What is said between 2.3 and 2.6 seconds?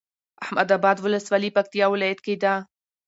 ده